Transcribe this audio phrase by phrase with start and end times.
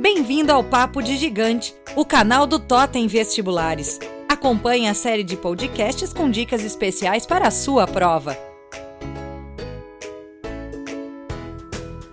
[0.00, 3.98] Bem-vindo ao Papo de Gigante, o canal do Totem Vestibulares.
[4.26, 8.34] Acompanhe a série de podcasts com dicas especiais para a sua prova.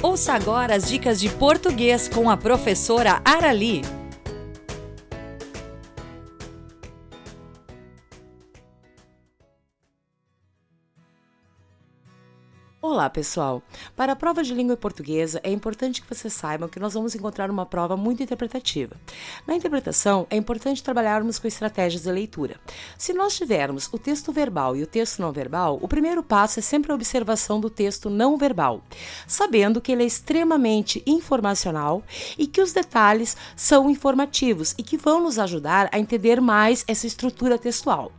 [0.00, 3.82] Ouça agora as dicas de português com a professora Arali.
[12.84, 13.62] Olá, pessoal!
[13.94, 17.48] Para a prova de língua portuguesa, é importante que vocês saibam que nós vamos encontrar
[17.48, 18.96] uma prova muito interpretativa.
[19.46, 22.56] Na interpretação, é importante trabalharmos com estratégias de leitura.
[22.98, 26.62] Se nós tivermos o texto verbal e o texto não verbal, o primeiro passo é
[26.62, 28.82] sempre a observação do texto não verbal,
[29.28, 32.02] sabendo que ele é extremamente informacional
[32.36, 37.06] e que os detalhes são informativos e que vão nos ajudar a entender mais essa
[37.06, 38.10] estrutura textual.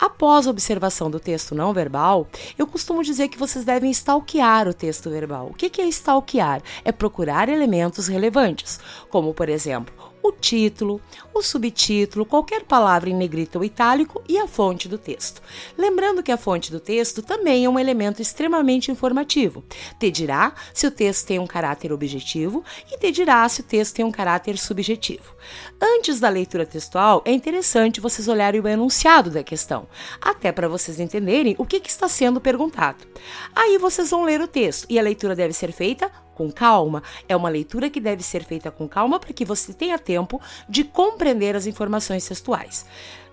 [0.00, 4.74] Após a observação do texto não verbal, eu costumo dizer que vocês devem stalkear o
[4.74, 5.46] texto verbal.
[5.46, 6.62] O que é stalkear?
[6.84, 8.78] É procurar elementos relevantes,
[9.10, 11.00] como, por exemplo, o título,
[11.32, 15.40] o subtítulo, qualquer palavra em negrito ou itálico e a fonte do texto.
[15.76, 19.64] Lembrando que a fonte do texto também é um elemento extremamente informativo.
[19.98, 23.96] Te dirá se o texto tem um caráter objetivo e te dirá se o texto
[23.96, 25.34] tem um caráter subjetivo.
[25.80, 29.86] Antes da leitura textual, é interessante vocês olharem o enunciado da questão,
[30.20, 33.06] até para vocês entenderem o que, que está sendo perguntado.
[33.54, 37.02] Aí vocês vão ler o texto e a leitura deve ser feita com calma.
[37.28, 40.84] É uma leitura que deve ser feita com calma para que você tenha tempo de
[40.84, 42.86] compreender as informações textuais.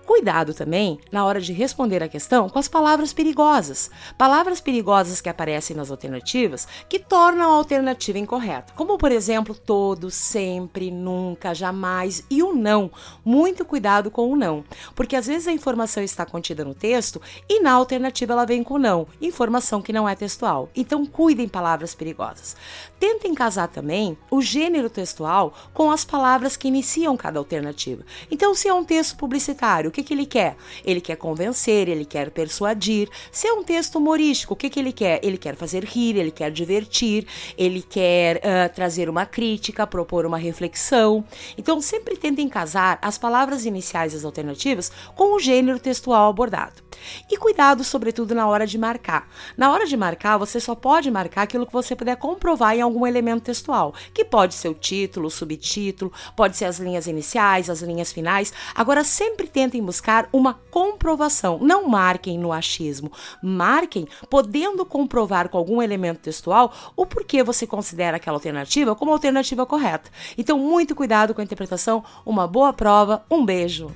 [0.06, 3.90] Cuidado também na hora de responder a questão com as palavras perigosas.
[4.16, 8.72] Palavras perigosas que aparecem nas alternativas que tornam a alternativa incorreta.
[8.76, 12.88] Como, por exemplo, todo, sempre, nunca, jamais e o não.
[13.24, 17.60] Muito cuidado com o não, porque às vezes a informação está contida no texto e
[17.60, 20.68] na alternativa ela vem com não, informação que não é textual.
[20.76, 22.56] Então, cuidem palavras perigosas.
[23.00, 28.04] Tentem casar também o gênero textual com as palavras que iniciam cada alternativa.
[28.30, 30.56] Então, se é um texto publicitário, que, que ele quer?
[30.84, 33.08] Ele quer convencer, ele quer persuadir.
[33.32, 35.20] Se é um texto humorístico, o que, que ele quer?
[35.22, 37.26] Ele quer fazer rir, ele quer divertir,
[37.56, 41.24] ele quer uh, trazer uma crítica, propor uma reflexão.
[41.56, 46.82] Então, sempre tentem casar as palavras iniciais e as alternativas com o gênero textual abordado.
[47.30, 49.28] E cuidado, sobretudo, na hora de marcar.
[49.56, 53.06] Na hora de marcar, você só pode marcar aquilo que você puder comprovar em algum
[53.06, 57.80] elemento textual, que pode ser o título, o subtítulo, pode ser as linhas iniciais, as
[57.80, 58.52] linhas finais.
[58.74, 61.58] Agora, sempre tentem buscar uma comprovação.
[61.60, 63.10] Não marquem no achismo.
[63.42, 69.64] Marquem podendo comprovar com algum elemento textual o porquê você considera aquela alternativa como alternativa
[69.64, 70.10] correta.
[70.36, 72.04] Então, muito cuidado com a interpretação.
[72.24, 73.24] Uma boa prova.
[73.30, 73.90] Um beijo.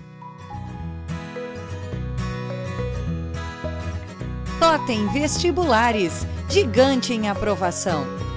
[4.60, 8.29] Totem Vestibulares, gigante em aprovação.